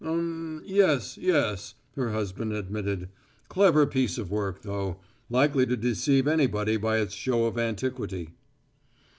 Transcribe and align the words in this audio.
"Um 0.03 0.63
yes, 0.65 1.15
yes," 1.19 1.75
her 1.95 2.09
husband 2.09 2.53
admitted. 2.53 3.09
"Clever 3.49 3.85
piece 3.85 4.17
of 4.17 4.31
work, 4.31 4.63
though. 4.63 4.99
Likely 5.29 5.67
to 5.67 5.77
deceive 5.77 6.27
anybody 6.27 6.75
by 6.75 6.97
its 6.97 7.13
show 7.13 7.45
of 7.45 7.55
antiquity." 7.59 8.29